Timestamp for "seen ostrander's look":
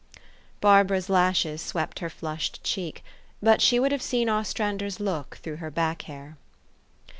4.01-5.37